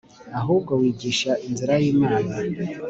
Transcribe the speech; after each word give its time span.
ahubwo 0.39 0.71
wigisha 0.81 1.31
inzira 1.47 1.73
y 1.81 1.85
Imana 1.93 2.33